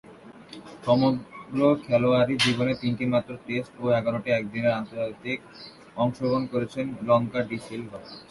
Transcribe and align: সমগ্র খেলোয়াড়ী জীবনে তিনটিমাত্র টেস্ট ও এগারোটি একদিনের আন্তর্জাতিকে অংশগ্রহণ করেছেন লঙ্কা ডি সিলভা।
সমগ্র 0.85 1.59
খেলোয়াড়ী 1.85 2.35
জীবনে 2.45 2.73
তিনটিমাত্র 2.81 3.31
টেস্ট 3.45 3.73
ও 3.83 3.85
এগারোটি 3.99 4.29
একদিনের 4.31 4.77
আন্তর্জাতিকে 4.79 5.33
অংশগ্রহণ 6.03 6.43
করেছেন 6.53 6.85
লঙ্কা 7.07 7.41
ডি 7.49 7.57
সিলভা। 7.65 7.99